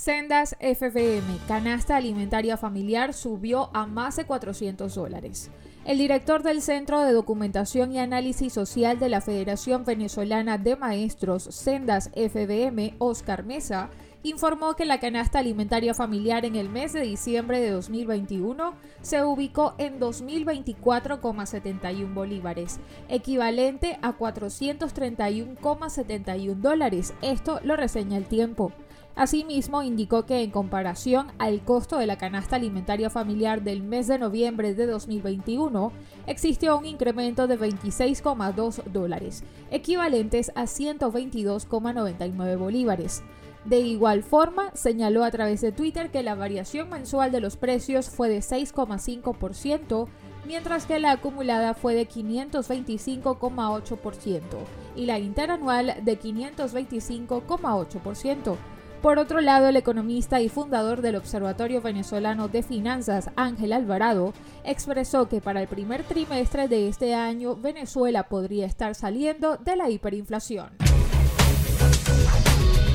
Sendas 0.00 0.56
FBM, 0.60 1.40
canasta 1.46 1.94
alimentaria 1.94 2.56
familiar, 2.56 3.12
subió 3.12 3.68
a 3.74 3.84
más 3.84 4.16
de 4.16 4.24
400 4.24 4.94
dólares. 4.94 5.50
El 5.84 5.98
director 5.98 6.42
del 6.42 6.62
Centro 6.62 7.02
de 7.02 7.12
Documentación 7.12 7.92
y 7.92 7.98
Análisis 7.98 8.54
Social 8.54 8.98
de 8.98 9.10
la 9.10 9.20
Federación 9.20 9.84
Venezolana 9.84 10.56
de 10.56 10.76
Maestros, 10.76 11.42
Sendas 11.42 12.10
FBM, 12.14 12.94
Oscar 12.96 13.44
Mesa, 13.44 13.90
informó 14.22 14.74
que 14.74 14.86
la 14.86 15.00
canasta 15.00 15.38
alimentaria 15.38 15.92
familiar 15.92 16.46
en 16.46 16.56
el 16.56 16.70
mes 16.70 16.94
de 16.94 17.02
diciembre 17.02 17.60
de 17.60 17.68
2021 17.68 18.72
se 19.02 19.22
ubicó 19.22 19.74
en 19.76 20.00
2.024,71 20.00 22.14
bolívares, 22.14 22.80
equivalente 23.10 23.98
a 24.00 24.16
431,71 24.16 26.54
dólares. 26.54 27.12
Esto 27.20 27.60
lo 27.64 27.76
reseña 27.76 28.16
el 28.16 28.24
tiempo. 28.24 28.72
Asimismo, 29.16 29.82
indicó 29.82 30.24
que 30.24 30.42
en 30.42 30.50
comparación 30.50 31.28
al 31.38 31.62
costo 31.62 31.98
de 31.98 32.06
la 32.06 32.16
canasta 32.16 32.56
alimentaria 32.56 33.10
familiar 33.10 33.62
del 33.62 33.82
mes 33.82 34.06
de 34.06 34.18
noviembre 34.18 34.72
de 34.74 34.86
2021, 34.86 35.92
existió 36.26 36.78
un 36.78 36.86
incremento 36.86 37.46
de 37.46 37.58
26,2 37.58 38.84
dólares, 38.84 39.44
equivalentes 39.70 40.50
a 40.54 40.62
122,99 40.62 42.56
bolívares. 42.56 43.22
De 43.64 43.80
igual 43.80 44.22
forma, 44.22 44.70
señaló 44.74 45.22
a 45.22 45.30
través 45.30 45.60
de 45.60 45.72
Twitter 45.72 46.10
que 46.10 46.22
la 46.22 46.34
variación 46.34 46.88
mensual 46.88 47.30
de 47.30 47.40
los 47.40 47.58
precios 47.58 48.08
fue 48.08 48.30
de 48.30 48.38
6,5%, 48.38 50.08
mientras 50.46 50.86
que 50.86 50.98
la 50.98 51.10
acumulada 51.12 51.74
fue 51.74 51.94
de 51.94 52.08
525,8% 52.08 54.40
y 54.96 55.04
la 55.04 55.18
interanual 55.18 55.96
de 56.02 56.18
525,8%. 56.18 58.56
Por 59.02 59.18
otro 59.18 59.40
lado, 59.40 59.68
el 59.68 59.76
economista 59.76 60.42
y 60.42 60.50
fundador 60.50 61.00
del 61.00 61.16
Observatorio 61.16 61.80
Venezolano 61.80 62.48
de 62.48 62.62
Finanzas, 62.62 63.30
Ángel 63.34 63.72
Alvarado, 63.72 64.34
expresó 64.62 65.26
que 65.26 65.40
para 65.40 65.62
el 65.62 65.68
primer 65.68 66.02
trimestre 66.02 66.68
de 66.68 66.88
este 66.88 67.14
año 67.14 67.56
Venezuela 67.56 68.24
podría 68.24 68.66
estar 68.66 68.94
saliendo 68.94 69.56
de 69.56 69.76
la 69.76 69.88
hiperinflación. 69.88 70.68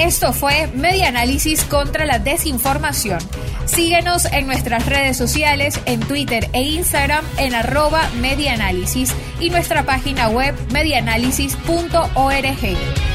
Esto 0.00 0.32
fue 0.32 0.68
Media 0.68 1.08
Análisis 1.08 1.64
contra 1.64 2.06
la 2.06 2.20
Desinformación. 2.20 3.18
Síguenos 3.66 4.26
en 4.26 4.46
nuestras 4.46 4.86
redes 4.86 5.16
sociales, 5.16 5.80
en 5.86 5.98
Twitter 5.98 6.48
e 6.52 6.62
Instagram 6.62 7.24
en 7.38 7.56
arroba 7.56 8.08
medianálisis 8.20 9.12
y 9.40 9.50
nuestra 9.50 9.82
página 9.82 10.28
web 10.28 10.54
medianálisis.org. 10.72 13.07